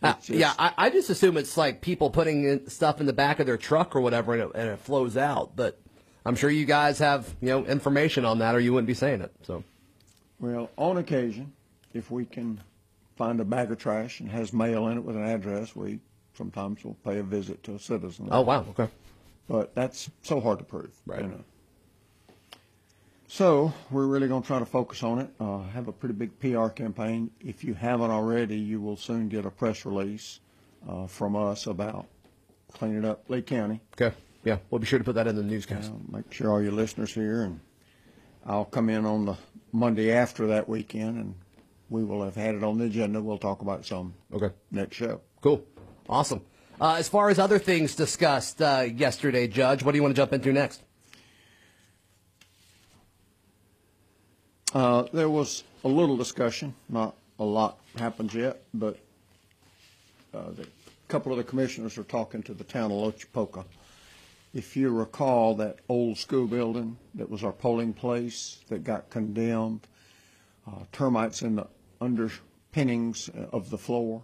Uh, 0.02 0.14
It's 0.18 0.30
yeah, 0.30 0.52
I, 0.58 0.72
I 0.76 0.90
just 0.90 1.10
assume 1.10 1.36
it's 1.36 1.56
like 1.56 1.80
people 1.80 2.10
putting 2.10 2.44
in 2.44 2.68
stuff 2.68 3.00
in 3.00 3.06
the 3.06 3.12
back 3.12 3.40
of 3.40 3.46
their 3.46 3.56
truck 3.56 3.96
or 3.96 4.00
whatever, 4.00 4.34
and 4.34 4.42
it, 4.42 4.50
and 4.54 4.68
it 4.70 4.78
flows 4.78 5.16
out. 5.16 5.56
But 5.56 5.80
I'm 6.26 6.36
sure 6.36 6.50
you 6.50 6.66
guys 6.66 6.98
have 6.98 7.34
you 7.40 7.48
know 7.48 7.64
information 7.64 8.24
on 8.24 8.38
that, 8.40 8.54
or 8.54 8.60
you 8.60 8.72
wouldn't 8.72 8.86
be 8.86 8.94
saying 8.94 9.22
it. 9.22 9.32
So 9.42 9.64
Well, 10.40 10.70
on 10.76 10.98
occasion, 10.98 11.52
if 11.94 12.10
we 12.10 12.24
can 12.26 12.60
find 13.16 13.40
a 13.40 13.44
bag 13.44 13.70
of 13.72 13.78
trash 13.78 14.20
and 14.20 14.28
has 14.30 14.52
mail 14.52 14.86
in 14.88 14.98
it 14.98 15.04
with 15.04 15.16
an 15.16 15.24
address, 15.24 15.74
we 15.74 16.00
sometimes 16.36 16.84
will 16.84 16.96
pay 17.04 17.18
a 17.18 17.22
visit 17.22 17.62
to 17.64 17.74
a 17.74 17.78
citizen. 17.78 18.28
oh 18.30 18.40
wow, 18.42 18.64
okay, 18.70 18.88
But 19.48 19.74
that's 19.74 20.10
so 20.22 20.40
hard 20.40 20.58
to 20.58 20.64
prove. 20.64 20.90
Right. 21.06 21.22
You 21.22 21.28
know. 21.28 21.44
So 23.26 23.72
we're 23.90 24.06
really 24.06 24.28
going 24.28 24.42
to 24.42 24.46
try 24.46 24.58
to 24.58 24.66
focus 24.66 25.02
on 25.02 25.18
it. 25.18 25.30
Uh, 25.40 25.62
have 25.72 25.88
a 25.88 25.92
pretty 25.92 26.14
big 26.14 26.38
PR 26.38 26.68
campaign. 26.68 27.30
If 27.40 27.64
you 27.64 27.74
haven't 27.74 28.10
already, 28.10 28.56
you 28.56 28.80
will 28.80 28.96
soon 28.96 29.28
get 29.28 29.44
a 29.46 29.50
press 29.50 29.84
release 29.84 30.40
uh, 30.88 31.06
from 31.06 31.34
us 31.34 31.66
about 31.66 32.06
cleaning 32.72 33.04
up 33.04 33.24
Lee 33.28 33.42
County. 33.42 33.80
okay, 34.00 34.14
yeah, 34.44 34.58
we'll 34.70 34.78
be 34.78 34.86
sure 34.86 34.98
to 34.98 35.04
put 35.04 35.14
that 35.14 35.26
in 35.26 35.36
the 35.36 35.42
newscast. 35.42 35.90
Uh, 35.90 35.94
make 36.16 36.32
sure 36.32 36.50
all 36.50 36.62
your 36.62 36.72
listeners 36.72 37.12
here, 37.14 37.42
and 37.42 37.60
I'll 38.46 38.64
come 38.66 38.88
in 38.90 39.04
on 39.06 39.24
the 39.24 39.36
Monday 39.72 40.12
after 40.12 40.46
that 40.48 40.68
weekend, 40.68 41.16
and 41.16 41.34
we 41.88 42.04
will 42.04 42.22
have 42.22 42.34
had 42.36 42.54
it 42.54 42.62
on 42.62 42.78
the 42.78 42.84
agenda. 42.84 43.20
We'll 43.22 43.38
talk 43.38 43.62
about 43.62 43.84
some 43.86 44.14
Okay, 44.32 44.50
next 44.70 44.96
show. 44.96 45.20
cool, 45.40 45.64
awesome. 46.08 46.40
Uh, 46.80 46.94
as 46.94 47.08
far 47.08 47.28
as 47.28 47.38
other 47.38 47.58
things 47.58 47.94
discussed 47.94 48.60
uh, 48.60 48.86
yesterday, 48.94 49.46
Judge, 49.46 49.82
what 49.82 49.92
do 49.92 49.98
you 49.98 50.02
want 50.02 50.14
to 50.14 50.20
jump 50.20 50.32
into 50.32 50.52
next? 50.52 50.82
Uh, 54.74 55.04
there 55.12 55.30
was 55.30 55.62
a 55.84 55.88
little 55.88 56.16
discussion, 56.16 56.74
not 56.88 57.14
a 57.38 57.44
lot 57.44 57.78
happens 57.96 58.34
yet, 58.34 58.62
but 58.74 58.98
uh, 60.34 60.50
a 60.58 60.66
couple 61.08 61.30
of 61.30 61.38
the 61.38 61.44
commissioners 61.44 61.96
are 61.96 62.04
talking 62.04 62.42
to 62.42 62.54
the 62.54 62.64
town 62.64 62.90
of 62.90 62.98
Loachapoka. 62.98 63.64
If 64.52 64.76
you 64.76 64.90
recall 64.90 65.54
that 65.56 65.78
old 65.88 66.18
school 66.18 66.46
building 66.46 66.96
that 67.14 67.30
was 67.30 67.44
our 67.44 67.52
polling 67.52 67.92
place 67.92 68.58
that 68.68 68.82
got 68.82 69.10
condemned, 69.10 69.86
uh, 70.66 70.84
termites 70.92 71.42
in 71.42 71.56
the 71.56 71.66
underpinnings 72.00 73.30
of 73.52 73.70
the 73.70 73.78
floor. 73.78 74.22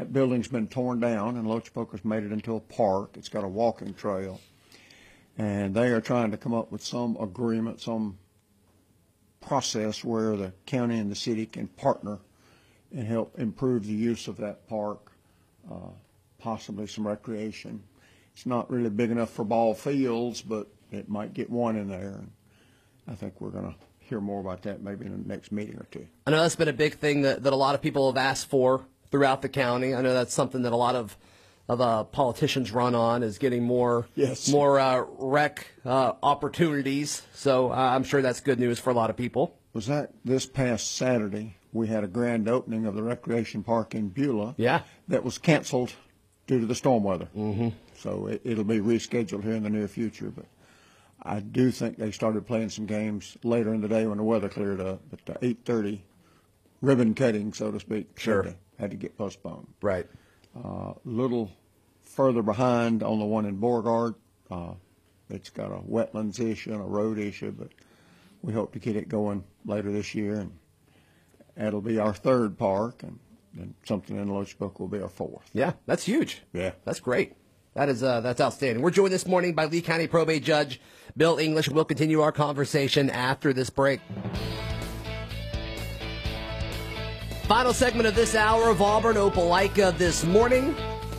That 0.00 0.14
building's 0.14 0.48
been 0.48 0.66
torn 0.66 0.98
down, 0.98 1.36
and 1.36 1.46
Loachapoka's 1.46 2.06
made 2.06 2.24
it 2.24 2.32
into 2.32 2.56
a 2.56 2.60
park. 2.60 3.18
It's 3.18 3.28
got 3.28 3.44
a 3.44 3.48
walking 3.48 3.92
trail, 3.92 4.40
and 5.36 5.74
they 5.74 5.88
are 5.88 6.00
trying 6.00 6.30
to 6.30 6.38
come 6.38 6.54
up 6.54 6.72
with 6.72 6.82
some 6.82 7.18
agreement, 7.20 7.82
some 7.82 8.16
process 9.42 10.02
where 10.02 10.36
the 10.36 10.54
county 10.64 10.98
and 10.98 11.10
the 11.10 11.14
city 11.14 11.44
can 11.44 11.66
partner 11.66 12.18
and 12.90 13.06
help 13.06 13.38
improve 13.38 13.84
the 13.84 13.92
use 13.92 14.26
of 14.26 14.38
that 14.38 14.66
park, 14.70 15.12
uh, 15.70 15.90
possibly 16.38 16.86
some 16.86 17.06
recreation. 17.06 17.82
It's 18.32 18.46
not 18.46 18.70
really 18.70 18.88
big 18.88 19.10
enough 19.10 19.28
for 19.28 19.44
ball 19.44 19.74
fields, 19.74 20.40
but 20.40 20.66
it 20.90 21.10
might 21.10 21.34
get 21.34 21.50
one 21.50 21.76
in 21.76 21.90
there. 21.90 22.14
And 22.14 22.30
I 23.06 23.16
think 23.16 23.38
we're 23.38 23.50
going 23.50 23.70
to 23.70 23.74
hear 23.98 24.22
more 24.22 24.40
about 24.40 24.62
that 24.62 24.82
maybe 24.82 25.04
in 25.04 25.12
the 25.12 25.28
next 25.28 25.52
meeting 25.52 25.76
or 25.76 25.86
two. 25.90 26.06
I 26.26 26.30
know 26.30 26.40
that's 26.40 26.56
been 26.56 26.68
a 26.68 26.72
big 26.72 26.94
thing 26.94 27.20
that, 27.20 27.42
that 27.42 27.52
a 27.52 27.56
lot 27.56 27.74
of 27.74 27.82
people 27.82 28.10
have 28.10 28.16
asked 28.16 28.48
for 28.48 28.86
throughout 29.10 29.42
the 29.42 29.48
county. 29.48 29.94
I 29.94 30.02
know 30.02 30.12
that's 30.14 30.34
something 30.34 30.62
that 30.62 30.72
a 30.72 30.76
lot 30.76 30.94
of 30.96 31.16
of 31.68 31.80
uh, 31.80 32.02
politicians 32.02 32.72
run 32.72 32.96
on 32.96 33.22
is 33.22 33.38
getting 33.38 33.62
more 33.62 34.06
Yes. 34.16 34.48
more 34.48 34.80
uh, 34.80 35.04
rec 35.18 35.66
uh, 35.84 36.12
opportunities. 36.22 37.22
So 37.32 37.70
uh, 37.70 37.74
I'm 37.76 38.02
sure 38.02 38.22
that's 38.22 38.40
good 38.40 38.58
news 38.58 38.80
for 38.80 38.90
a 38.90 38.94
lot 38.94 39.08
of 39.08 39.16
people. 39.16 39.56
Was 39.72 39.86
that 39.86 40.10
this 40.24 40.46
past 40.46 40.96
Saturday? 40.96 41.56
We 41.72 41.86
had 41.86 42.02
a 42.02 42.08
grand 42.08 42.48
opening 42.48 42.86
of 42.86 42.96
the 42.96 43.02
recreation 43.04 43.62
park 43.62 43.94
in 43.94 44.08
Beulah. 44.08 44.56
Yeah. 44.58 44.80
That 45.06 45.22
was 45.22 45.38
canceled 45.38 45.92
due 46.48 46.58
to 46.58 46.66
the 46.66 46.74
storm 46.74 47.04
weather. 47.04 47.28
Mm-hmm. 47.36 47.68
So 47.96 48.26
it, 48.26 48.40
it'll 48.42 48.64
be 48.64 48.80
rescheduled 48.80 49.44
here 49.44 49.52
in 49.54 49.62
the 49.62 49.70
near 49.70 49.86
future. 49.86 50.32
But 50.34 50.46
I 51.22 51.38
do 51.38 51.70
think 51.70 51.98
they 51.98 52.10
started 52.10 52.48
playing 52.48 52.70
some 52.70 52.86
games 52.86 53.36
later 53.44 53.72
in 53.72 53.80
the 53.80 53.86
day 53.88 54.08
when 54.08 54.16
the 54.18 54.24
weather 54.24 54.48
cleared 54.48 54.80
up. 54.80 55.02
But 55.08 55.24
the 55.40 55.46
8:30 55.46 56.00
ribbon 56.82 57.14
cutting, 57.14 57.52
so 57.52 57.70
to 57.70 57.78
speak, 57.78 58.18
Sure. 58.18 58.54
Had 58.80 58.92
to 58.92 58.96
get 58.96 59.16
postponed. 59.18 59.66
Right. 59.82 60.06
A 60.56 60.94
little 61.04 61.52
further 62.02 62.42
behind 62.42 63.02
on 63.02 63.18
the 63.18 63.26
one 63.26 63.44
in 63.44 63.56
Beauregard. 63.56 64.14
Uh, 64.50 64.72
it's 65.28 65.50
got 65.50 65.70
a 65.70 65.80
wetlands 65.80 66.40
issue 66.40 66.72
and 66.72 66.80
a 66.80 66.84
road 66.84 67.18
issue, 67.18 67.52
but 67.52 67.68
we 68.42 68.52
hope 68.52 68.72
to 68.72 68.78
get 68.78 68.96
it 68.96 69.08
going 69.08 69.44
later 69.64 69.92
this 69.92 70.14
year, 70.14 70.36
and 70.36 70.52
that'll 71.56 71.82
be 71.82 71.98
our 71.98 72.14
third 72.14 72.58
park. 72.58 73.02
And 73.02 73.18
then 73.52 73.74
something 73.84 74.16
in 74.16 74.28
Loachapoka 74.28 74.80
will 74.80 74.88
be 74.88 75.02
our 75.02 75.08
fourth. 75.08 75.50
Yeah, 75.52 75.74
that's 75.86 76.04
huge. 76.04 76.42
Yeah. 76.52 76.72
That's 76.84 77.00
great. 77.00 77.34
That 77.74 77.88
is 77.88 78.02
uh, 78.02 78.20
that's 78.22 78.40
outstanding. 78.40 78.82
We're 78.82 78.90
joined 78.90 79.12
this 79.12 79.26
morning 79.26 79.54
by 79.54 79.66
Lee 79.66 79.82
County 79.82 80.08
Probate 80.08 80.42
Judge 80.42 80.80
Bill 81.16 81.38
English. 81.38 81.68
We'll 81.68 81.84
continue 81.84 82.20
our 82.22 82.32
conversation 82.32 83.10
after 83.10 83.52
this 83.52 83.70
break. 83.70 84.00
Final 87.50 87.72
segment 87.72 88.06
of 88.06 88.14
this 88.14 88.36
hour 88.36 88.68
of 88.68 88.80
Auburn 88.80 89.16
Opelika 89.16 89.90
this 89.98 90.22
morning. 90.22 90.72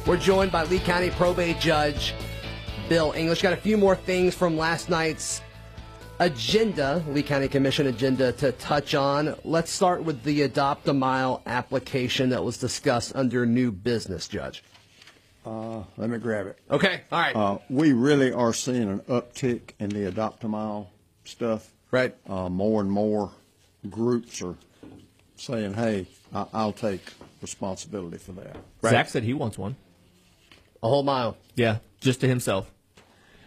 We're 0.07 0.15
joined 0.15 0.49
by 0.49 0.63
Lee 0.63 0.79
County 0.79 1.09
Probate 1.09 1.59
Judge 1.59 2.13
Bill 2.87 3.11
English. 3.11 3.41
Got 3.41 3.51
a 3.51 3.57
few 3.57 3.75
more 3.75 3.97
things 3.97 4.33
from 4.33 4.57
last 4.57 4.89
night's 4.89 5.41
agenda, 6.19 7.03
Lee 7.09 7.21
County 7.21 7.49
Commission 7.49 7.87
agenda 7.87 8.31
to 8.31 8.53
touch 8.53 8.95
on. 8.95 9.35
Let's 9.43 9.71
start 9.71 10.05
with 10.05 10.23
the 10.23 10.43
Adopt 10.43 10.87
a 10.87 10.93
Mile 10.93 11.41
application 11.45 12.29
that 12.29 12.41
was 12.41 12.57
discussed 12.57 13.13
under 13.13 13.45
new 13.45 13.69
business, 13.69 14.29
Judge. 14.29 14.63
Uh, 15.45 15.83
let 15.97 16.09
me 16.09 16.17
grab 16.17 16.47
it. 16.47 16.59
Okay, 16.71 17.01
all 17.11 17.19
right. 17.19 17.35
Uh, 17.35 17.57
we 17.69 17.91
really 17.91 18.31
are 18.31 18.53
seeing 18.53 18.83
an 18.83 18.99
uptick 19.01 19.71
in 19.79 19.89
the 19.89 20.07
adopt 20.07 20.45
a 20.45 20.47
mile 20.47 20.91
stuff. 21.25 21.73
Right. 21.91 22.15
Uh, 22.25 22.47
more 22.47 22.79
and 22.79 22.89
more 22.89 23.31
groups 23.89 24.41
are 24.41 24.55
saying, 25.35 25.73
"Hey, 25.73 26.07
I- 26.33 26.47
I'll 26.53 26.73
take 26.73 27.01
responsibility 27.41 28.17
for 28.17 28.31
that." 28.33 28.55
Right. 28.81 28.91
Zach 28.91 29.09
said 29.09 29.23
he 29.23 29.33
wants 29.33 29.57
one. 29.57 29.75
a 30.83 30.87
whole 30.87 31.03
mile. 31.03 31.37
Yeah, 31.55 31.77
just 31.99 32.21
to 32.21 32.27
himself. 32.27 32.71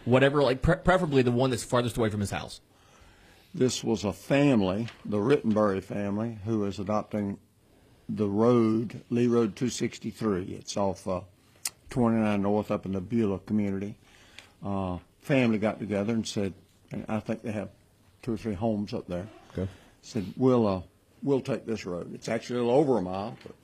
Whatever, 0.05 0.41
like 0.43 0.61
pre- 0.61 0.75
preferably 0.77 1.21
the 1.21 1.31
one 1.31 1.49
that's 1.49 1.63
farthest 1.65 1.97
away 1.97 2.09
from 2.09 2.21
his 2.21 2.31
house. 2.31 2.61
This 3.53 3.83
was 3.83 4.03
a 4.03 4.13
family, 4.13 4.87
the 5.03 5.17
Rittenberry 5.17 5.81
family, 5.83 6.37
who 6.45 6.63
is 6.65 6.77
adopting 6.79 7.37
the 8.07 8.27
road, 8.27 9.01
Lee 9.09 9.27
Road 9.27 9.55
263. 9.55 10.43
It's 10.53 10.77
off 10.77 11.07
uh, 11.07 11.21
29 11.89 12.41
North 12.41 12.69
up 12.71 12.85
in 12.85 12.91
the 12.91 13.01
Beulah 13.01 13.39
community. 13.39 13.95
Uh, 14.63 14.99
family 15.21 15.57
got 15.57 15.79
together 15.79 16.13
and 16.13 16.27
said, 16.27 16.53
and 16.91 17.05
I 17.09 17.19
think 17.19 17.41
they 17.41 17.51
have 17.51 17.69
two 18.21 18.33
or 18.33 18.37
three 18.37 18.53
homes 18.53 18.93
up 18.93 19.07
there. 19.07 19.27
Okay. 19.57 19.69
Said 20.01 20.25
we'll 20.37 20.67
uh, 20.67 20.81
we'll 21.25 21.41
take 21.41 21.65
this 21.65 21.85
road. 21.85 22.13
It's 22.13 22.29
actually 22.29 22.59
a 22.59 22.63
little 22.63 22.79
over 22.79 22.99
a 22.99 23.01
mile, 23.01 23.35
but 23.43 23.55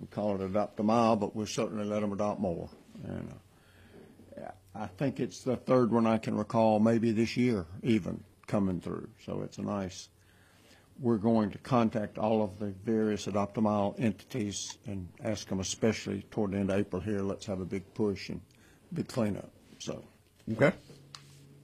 we 0.00 0.06
call 0.06 0.36
it 0.36 0.40
adopt 0.40 0.80
a 0.80 0.82
mile, 0.82 1.16
but 1.16 1.34
we'll 1.36 1.46
certainly 1.46 1.84
let 1.84 2.00
them 2.00 2.12
adopt 2.12 2.40
more. 2.40 2.70
And 3.04 3.34
uh, 4.40 4.50
I 4.74 4.86
think 4.86 5.18
it's 5.20 5.42
the 5.42 5.56
third 5.56 5.90
one 5.90 6.06
I 6.06 6.18
can 6.18 6.36
recall, 6.36 6.78
maybe 6.78 7.10
this 7.10 7.36
year 7.36 7.66
even 7.82 8.22
coming 8.46 8.80
through. 8.80 9.08
So 9.26 9.42
it's 9.42 9.58
a 9.58 9.62
nice. 9.62 10.08
We're 11.00 11.18
going 11.18 11.50
to 11.50 11.58
contact 11.58 12.16
all 12.16 12.42
of 12.42 12.58
the 12.58 12.72
various 12.84 13.26
adopt 13.26 13.58
a 13.58 13.60
mile 13.60 13.94
entities 13.98 14.78
and 14.86 15.08
ask 15.22 15.48
them, 15.48 15.60
especially 15.60 16.22
toward 16.30 16.52
the 16.52 16.58
end 16.58 16.70
of 16.70 16.78
April 16.78 17.02
here, 17.02 17.20
let's 17.20 17.46
have 17.46 17.60
a 17.60 17.64
big 17.64 17.92
push 17.94 18.30
and 18.30 18.40
big 18.92 19.08
cleanup. 19.08 19.50
So. 19.80 20.04
Okay. 20.52 20.72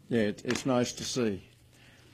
Yeah, 0.08 0.22
it, 0.22 0.42
it's 0.44 0.66
nice 0.66 0.92
to 0.92 1.04
see. 1.04 1.48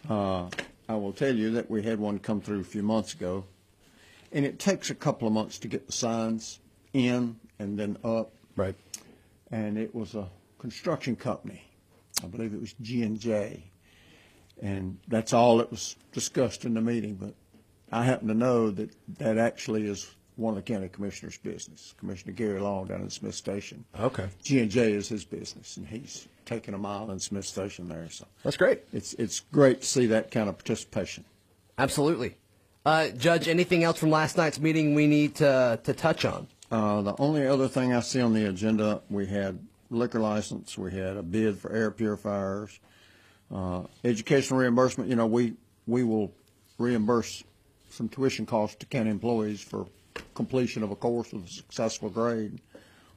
Uh, 0.09 0.49
I 0.90 0.97
will 0.97 1.12
tell 1.12 1.37
you 1.37 1.52
that 1.52 1.70
we 1.70 1.85
had 1.85 2.00
one 2.00 2.18
come 2.18 2.40
through 2.40 2.62
a 2.62 2.64
few 2.64 2.82
months 2.82 3.14
ago, 3.14 3.44
and 4.32 4.44
it 4.44 4.59
takes 4.59 4.90
a 4.90 4.94
couple 4.97 5.28
of 5.28 5.32
months 5.32 5.56
to 5.61 5.68
get 5.68 5.87
the 5.87 5.92
signs 5.92 6.59
in 6.92 7.37
and 7.61 7.78
then 7.78 7.97
up. 8.02 8.32
Right. 8.56 8.75
And 9.52 9.78
it 9.78 9.94
was 9.94 10.16
a 10.16 10.28
construction 10.59 11.14
company, 11.14 11.62
I 12.25 12.26
believe 12.26 12.52
it 12.52 12.61
was 12.61 12.73
G 12.80 13.04
and 13.04 13.20
J, 13.20 13.70
and 14.61 14.99
that's 15.06 15.32
all 15.32 15.59
that 15.59 15.70
was 15.70 15.94
discussed 16.11 16.64
in 16.64 16.75
the 16.75 16.80
meeting. 16.80 17.14
But 17.14 17.35
I 17.92 18.02
happen 18.02 18.26
to 18.26 18.35
know 18.35 18.73
that 18.73 18.90
that 19.18 19.38
actually 19.38 19.87
is 19.87 20.12
one 20.40 20.56
of 20.56 20.64
the 20.64 20.73
county 20.73 20.88
commissioners' 20.88 21.37
business. 21.38 21.94
Commissioner 21.99 22.32
Gary 22.32 22.61
Long 22.61 22.87
down 22.87 23.02
in 23.02 23.11
Smith 23.11 23.35
Station. 23.35 23.85
Okay. 23.99 24.26
G 24.42 24.61
and 24.61 24.70
J 24.70 24.92
is 24.92 25.09
his 25.09 25.25
business, 25.25 25.76
and 25.76 25.87
he's 25.87 26.26
taking 26.47 26.75
a 26.75 26.78
mile 26.78 27.11
in 27.11 27.18
Smith 27.20 27.44
Station 27.44 27.88
there. 27.88 28.09
So 28.11 28.26
That's 28.42 28.56
great. 28.56 28.80
it's 28.92 29.12
it's 29.14 29.40
great 29.52 29.82
to 29.82 29.87
see 29.87 30.06
that 30.06 30.30
kind 30.30 30.49
of 30.49 30.56
participation. 30.56 31.25
Absolutely. 31.78 32.37
Uh, 32.85 33.09
Judge, 33.11 33.47
anything 33.47 33.85
else 33.85 33.99
from 33.99 34.11
last 34.11 34.37
night's 34.38 34.59
meeting 34.59 34.94
we 34.94 35.06
need 35.06 35.35
to, 35.37 35.78
to 35.85 35.92
touch 35.92 36.25
on? 36.25 36.47
Uh, 36.70 37.02
the 37.02 37.14
only 37.18 37.47
other 37.47 37.68
thing 37.68 37.92
I 37.92 38.00
see 38.00 38.20
on 38.23 38.32
the 38.32 38.49
agenda, 38.49 39.02
we 39.11 39.26
had 39.26 39.59
liquor 39.90 40.20
license, 40.20 40.78
we 40.78 40.92
had 40.92 41.16
a 41.18 41.23
bid 41.23 41.59
for 41.59 41.70
air 41.73 41.90
purifiers, 41.90 42.80
uh, 43.54 43.82
educational 44.04 44.61
reimbursement. 44.61 45.11
You 45.11 45.16
know, 45.16 45.26
we 45.26 45.54
we 45.87 46.04
will 46.04 46.32
reimburse 46.78 47.44
some 47.90 48.09
tuition 48.09 48.47
costs 48.47 48.76
to 48.76 48.87
county 48.87 49.11
employees 49.11 49.61
for 49.61 49.87
completion 50.35 50.83
of 50.83 50.90
a 50.90 50.97
course 50.97 51.33
with 51.33 51.45
a 51.45 51.49
successful 51.49 52.09
grade. 52.09 52.61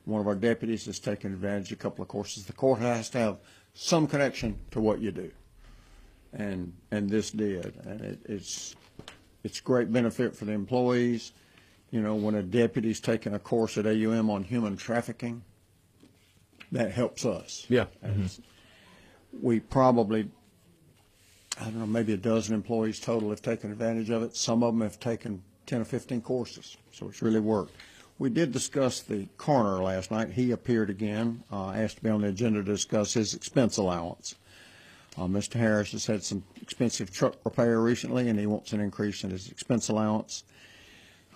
One 0.06 0.20
of 0.20 0.28
our 0.28 0.36
deputies 0.36 0.86
has 0.86 1.00
taken 1.00 1.32
advantage 1.34 1.72
of 1.72 1.80
a 1.80 1.82
couple 1.82 2.02
of 2.02 2.10
courses. 2.10 2.46
The 2.46 2.54
court 2.54 2.80
has 2.80 3.10
to 3.12 3.18
have 3.20 3.38
some 3.74 4.08
connection 4.08 4.60
to 4.72 4.82
what 4.82 5.00
you 5.00 5.12
do, 5.12 5.32
and 6.34 6.74
and 6.92 7.10
this 7.10 7.32
did, 7.32 7.74
and 7.86 8.02
it, 8.02 8.20
it's 8.26 8.76
it's 9.44 9.60
great 9.60 9.92
benefit 9.92 10.36
for 10.36 10.46
the 10.46 10.52
employees. 10.52 11.32
You 11.92 12.02
know, 12.02 12.16
when 12.16 12.36
a 12.36 12.44
deputy's 12.44 13.00
taking 13.00 13.34
a 13.34 13.40
course 13.40 13.78
at 13.78 13.86
AUM 13.86 14.30
on 14.30 14.44
human 14.44 14.76
trafficking, 14.78 15.44
that 16.72 16.92
helps 16.92 17.26
us. 17.26 17.66
Yeah. 17.70 17.86
As 18.02 18.42
We 19.42 19.60
probably, 19.60 20.30
I 21.60 21.66
don't 21.66 21.80
know, 21.80 21.86
maybe 21.86 22.14
a 22.14 22.18
dozen 22.18 22.56
employees 22.56 23.00
total 23.00 23.30
have 23.30 23.42
taken 23.42 23.72
advantage 23.72 24.10
of 24.10 24.24
it. 24.24 24.36
Some 24.36 24.64
of 24.64 24.74
them 24.74 24.82
have 24.82 25.00
taken 25.00 25.44
10 25.66 25.82
or 25.82 25.86
15 25.86 26.22
courses, 26.22 26.78
so 26.92 27.08
it's 27.10 27.22
really 27.22 27.40
worked. 27.40 27.74
We 28.20 28.30
did 28.30 28.52
discuss 28.52 29.02
the 29.02 29.28
coroner 29.38 29.84
last 29.84 30.12
night. 30.12 30.32
He 30.32 30.52
appeared 30.52 30.90
again, 30.90 31.44
uh, 31.52 31.72
asked 31.72 31.98
to 31.98 32.04
be 32.04 32.10
on 32.10 32.22
the 32.22 32.28
agenda 32.28 32.64
to 32.64 32.72
discuss 32.72 33.14
his 33.14 33.34
expense 33.34 33.78
allowance. 33.78 34.36
Uh, 35.18 35.24
Mr. 35.24 35.54
Harris 35.54 35.92
has 35.92 36.06
had 36.06 36.24
some 36.24 36.44
expensive 36.62 37.12
truck 37.12 37.36
repair 37.44 37.80
recently, 37.80 38.30
and 38.30 38.40
he 38.40 38.48
wants 38.48 38.74
an 38.74 38.80
increase 38.80 39.24
in 39.24 39.30
his 39.30 39.50
expense 39.50 39.90
allowance. 39.90 40.44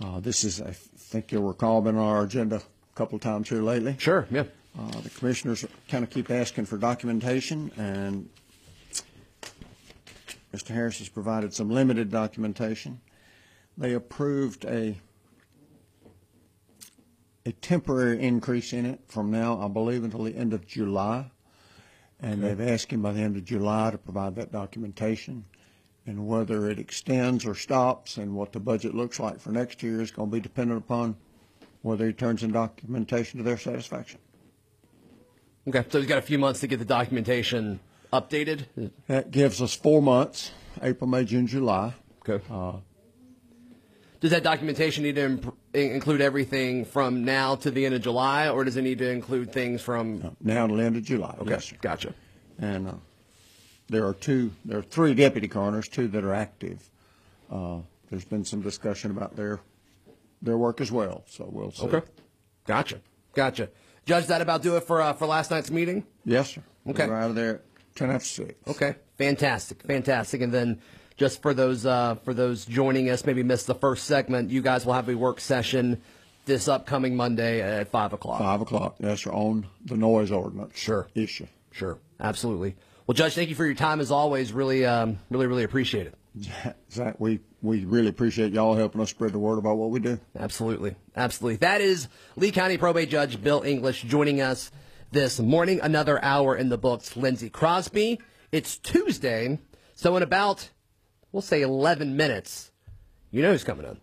Uh, 0.03 0.19
this 0.19 0.43
is, 0.43 0.61
I 0.61 0.71
think 0.71 1.31
you'll 1.31 1.43
recall, 1.43 1.81
been 1.81 1.97
on 1.97 2.03
our 2.03 2.23
agenda 2.23 2.57
a 2.57 2.97
couple 2.97 3.15
of 3.15 3.21
times 3.21 3.49
here 3.49 3.61
lately. 3.61 3.95
Sure, 3.99 4.27
yeah. 4.31 4.43
Uh, 4.77 5.01
the 5.01 5.09
commissioners 5.09 5.65
kind 5.89 6.03
of 6.03 6.09
keep 6.09 6.29
asking 6.29 6.65
for 6.65 6.77
documentation, 6.77 7.71
and 7.77 8.29
Mr. 10.53 10.67
Harris 10.67 10.99
has 10.99 11.09
provided 11.09 11.53
some 11.53 11.69
limited 11.69 12.11
documentation. 12.11 13.01
They 13.77 13.93
approved 13.93 14.65
a 14.65 14.99
a 17.45 17.51
temporary 17.53 18.21
increase 18.21 18.73
in 18.73 18.85
it 18.85 18.99
from 19.07 19.31
now, 19.31 19.61
I 19.61 19.69
believe, 19.69 20.03
until 20.03 20.23
the 20.23 20.35
end 20.35 20.51
of 20.51 20.67
July. 20.67 21.31
And 22.19 22.43
they've 22.43 22.59
asked 22.59 22.91
him 22.91 23.01
by 23.01 23.13
the 23.13 23.21
end 23.21 23.37
of 23.37 23.45
July 23.45 23.91
to 23.91 23.97
provide 23.97 24.35
that 24.35 24.51
documentation. 24.51 25.45
And 26.05 26.27
whether 26.27 26.69
it 26.69 26.77
extends 26.77 27.45
or 27.45 27.55
stops 27.55 28.17
and 28.17 28.35
what 28.35 28.51
the 28.51 28.59
budget 28.59 28.93
looks 28.93 29.17
like 29.17 29.39
for 29.39 29.51
next 29.51 29.81
year 29.81 30.01
is 30.01 30.11
going 30.11 30.29
to 30.29 30.35
be 30.35 30.41
dependent 30.41 30.79
upon 30.79 31.15
whether 31.83 32.05
he 32.05 32.11
turns 32.11 32.43
in 32.43 32.51
documentation 32.51 33.37
to 33.37 33.43
their 33.43 33.57
satisfaction. 33.57 34.19
Okay, 35.69 35.85
so 35.89 35.99
he's 35.99 36.07
got 36.07 36.17
a 36.17 36.21
few 36.21 36.37
months 36.37 36.59
to 36.61 36.67
get 36.67 36.79
the 36.79 36.85
documentation 36.85 37.79
updated. 38.11 38.65
That 39.07 39.31
gives 39.31 39.61
us 39.61 39.73
four 39.73 40.01
months, 40.01 40.51
April, 40.81 41.09
May, 41.09 41.23
June, 41.23 41.47
July. 41.47 41.93
Okay. 42.27 42.43
Uh, 42.51 42.77
Does 44.19 44.31
that 44.31 44.43
documentation 44.43 45.03
need 45.03 45.15
to 45.15 45.25
imp- 45.25 45.55
include 45.73 46.21
everything 46.21 46.85
from 46.85 47.23
now 47.23 47.55
to 47.57 47.69
the 47.69 47.85
end 47.85 47.93
of 47.95 48.01
July, 48.01 48.49
or 48.49 48.63
does 48.63 48.75
it 48.75 48.81
need 48.81 48.97
to 48.99 49.09
include 49.09 49.51
things 49.53 49.81
from? 49.81 50.35
now 50.41 50.65
to 50.67 50.75
the 50.75 50.83
end 50.83 50.95
of 50.97 51.03
July. 51.03 51.35
Okay, 51.39 51.51
Yes, 51.51 51.65
sir. 51.65 51.75
gotcha. 51.81 52.13
And 52.59 52.87
uh, 52.87 52.93
there 53.89 54.05
are 54.07 54.13
two, 54.15 54.51
there 54.65 54.79
are 54.79 54.83
three 54.83 55.13
deputy 55.13 55.47
coroners, 55.47 55.87
two 55.87 56.07
that 56.09 56.23
are 56.23 56.33
active. 56.33 56.89
Uh, 57.51 57.79
there's 58.09 58.25
been 58.25 58.43
some 58.43 58.61
discussion 58.61 59.11
about 59.11 59.35
their 59.35 59.59
their 60.41 60.57
work 60.57 60.81
as 60.81 60.91
well, 60.91 61.23
so 61.27 61.47
we'll 61.51 61.71
see. 61.71 61.83
Okay, 61.87 62.05
gotcha, 62.65 62.99
gotcha. 63.33 63.69
Judge, 64.05 64.27
that 64.27 64.41
about 64.41 64.61
do 64.61 64.77
it 64.77 64.83
for 64.83 65.01
uh, 65.01 65.13
for 65.13 65.25
last 65.27 65.51
night's 65.51 65.69
meeting? 65.71 66.05
Yes, 66.25 66.51
sir. 66.53 66.61
Okay. 66.89 67.07
We're 67.07 67.15
out 67.15 67.29
of 67.29 67.35
there 67.35 67.61
ten 67.95 68.09
after 68.11 68.25
six. 68.27 68.53
Okay, 68.67 68.95
fantastic, 69.17 69.83
fantastic. 69.83 70.41
And 70.41 70.53
then 70.53 70.81
just 71.17 71.41
for 71.41 71.53
those 71.53 71.85
uh, 71.85 72.15
for 72.23 72.33
those 72.33 72.65
joining 72.65 73.09
us, 73.09 73.25
maybe 73.25 73.43
missed 73.43 73.67
the 73.67 73.75
first 73.75 74.05
segment, 74.05 74.49
you 74.49 74.61
guys 74.61 74.85
will 74.85 74.93
have 74.93 75.09
a 75.09 75.15
work 75.15 75.39
session 75.39 76.01
this 76.45 76.67
upcoming 76.67 77.15
Monday 77.15 77.61
at 77.61 77.89
five 77.89 78.13
o'clock. 78.13 78.39
Five 78.39 78.61
o'clock. 78.61 78.95
Yes, 78.99 79.21
sir. 79.21 79.31
On 79.31 79.67
the 79.85 79.97
noise 79.97 80.31
ordinance. 80.31 80.77
Sure. 80.77 81.07
Issue. 81.13 81.47
Sure, 81.71 81.99
absolutely. 82.19 82.75
Well, 83.05 83.13
Judge, 83.13 83.35
thank 83.35 83.49
you 83.49 83.55
for 83.55 83.65
your 83.65 83.75
time 83.75 83.99
as 83.99 84.09
always. 84.09 84.51
Really, 84.51 84.85
um, 84.85 85.19
really, 85.29 85.45
really 85.45 85.63
appreciate 85.63 86.07
it. 86.07 86.75
Zach, 86.91 87.19
we 87.19 87.39
we 87.61 87.85
really 87.85 88.07
appreciate 88.07 88.53
y'all 88.53 88.75
helping 88.75 89.01
us 89.01 89.09
spread 89.09 89.31
the 89.31 89.39
word 89.39 89.59
about 89.59 89.77
what 89.77 89.91
we 89.91 89.99
do. 89.99 90.19
Absolutely. 90.37 90.95
Absolutely. 91.15 91.57
That 91.57 91.81
is 91.81 92.07
Lee 92.35 92.51
County 92.51 92.77
Probate 92.77 93.09
Judge 93.09 93.41
Bill 93.41 93.61
English 93.63 94.03
joining 94.03 94.41
us 94.41 94.71
this 95.11 95.39
morning. 95.39 95.79
Another 95.81 96.23
hour 96.23 96.55
in 96.55 96.69
the 96.69 96.77
books. 96.77 97.15
Lindsey 97.15 97.49
Crosby. 97.49 98.19
It's 98.51 98.77
Tuesday, 98.77 99.59
so 99.93 100.15
in 100.15 100.23
about, 100.23 100.69
we'll 101.37 101.43
say 101.43 101.61
11 101.61 102.17
minutes, 102.17 102.71
you 103.29 103.43
know 103.43 103.51
who's 103.51 103.63
coming 103.63 103.85
on. 103.85 103.99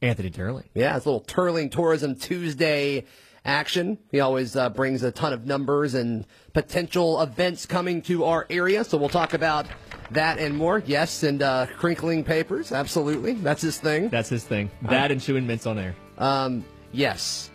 Anthony 0.00 0.30
Turley. 0.30 0.64
Yeah, 0.72 0.96
it's 0.96 1.04
a 1.04 1.10
little 1.10 1.26
Turling 1.26 1.70
Tourism 1.70 2.16
Tuesday 2.16 3.04
action. 3.44 3.98
He 4.10 4.20
always 4.20 4.56
uh, 4.56 4.70
brings 4.70 5.02
a 5.02 5.12
ton 5.12 5.34
of 5.34 5.44
numbers 5.44 5.92
and 5.92 6.24
potential 6.54 7.20
events 7.20 7.66
coming 7.66 8.00
to 8.02 8.24
our 8.24 8.46
area. 8.48 8.82
So 8.82 8.96
we'll 8.96 9.10
talk 9.10 9.34
about 9.34 9.66
that 10.12 10.38
and 10.38 10.56
more. 10.56 10.82
Yes, 10.86 11.22
and 11.22 11.42
uh, 11.42 11.66
crinkling 11.76 12.24
papers. 12.24 12.72
Absolutely. 12.72 13.34
That's 13.34 13.60
his 13.60 13.78
thing. 13.78 14.08
That's 14.08 14.30
his 14.30 14.42
thing. 14.42 14.70
That 14.88 15.10
and 15.10 15.20
chewing 15.20 15.46
mints 15.46 15.66
on 15.66 15.78
air. 15.78 15.94
Um, 16.16 16.64
yes. 16.92 17.50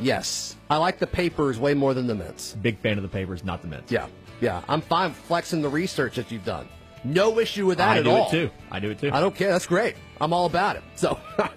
Yes. 0.00 0.56
I 0.70 0.78
like 0.78 0.98
the 0.98 1.06
papers 1.06 1.58
way 1.58 1.74
more 1.74 1.92
than 1.92 2.06
the 2.06 2.14
mints. 2.14 2.54
Big 2.62 2.78
fan 2.78 2.96
of 2.96 3.02
the 3.02 3.10
papers, 3.10 3.44
not 3.44 3.60
the 3.60 3.68
mints. 3.68 3.92
Yeah. 3.92 4.06
Yeah. 4.40 4.62
I'm 4.70 4.80
fine 4.80 5.12
flexing 5.12 5.60
the 5.60 5.68
research 5.68 6.16
that 6.16 6.30
you've 6.30 6.46
done. 6.46 6.66
No 7.04 7.38
issue 7.38 7.66
with 7.66 7.78
that 7.78 7.98
at 7.98 8.06
all. 8.06 8.12
I 8.16 8.20
at 8.24 8.30
do 8.30 8.36
all. 8.38 8.44
it 8.44 8.48
too. 8.48 8.50
I 8.70 8.80
do 8.80 8.90
it 8.90 8.98
too. 8.98 9.10
I 9.12 9.20
don't 9.20 9.34
care. 9.34 9.50
That's 9.52 9.66
great. 9.66 9.96
I'm 10.20 10.32
all 10.32 10.46
about 10.46 10.76
it. 10.76 10.82
So 10.96 11.18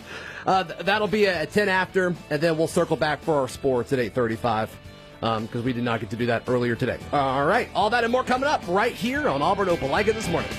uh, 0.45 0.63
th- 0.63 0.79
that'll 0.79 1.07
be 1.07 1.27
at 1.27 1.51
10 1.51 1.69
after, 1.69 2.15
and 2.29 2.41
then 2.41 2.57
we'll 2.57 2.67
circle 2.67 2.97
back 2.97 3.21
for 3.21 3.35
our 3.35 3.47
sports 3.47 3.93
at 3.93 3.99
8:35 3.99 4.69
because 5.19 5.55
um, 5.55 5.63
we 5.63 5.73
did 5.73 5.83
not 5.83 5.99
get 5.99 6.09
to 6.11 6.15
do 6.15 6.27
that 6.27 6.43
earlier 6.47 6.75
today. 6.75 6.99
All 7.11 7.45
right, 7.45 7.69
all 7.73 7.89
that 7.89 8.03
and 8.03 8.11
more 8.11 8.23
coming 8.23 8.47
up 8.47 8.61
right 8.67 8.93
here 8.93 9.27
on 9.29 9.41
Auburn 9.41 9.67
Opelika 9.67 10.13
this 10.13 10.27
morning. 10.27 10.51